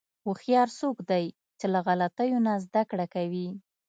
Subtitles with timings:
[0.25, 1.25] هوښیار څوک دی
[1.59, 3.47] چې له غلطیو نه زدهکړه کوي.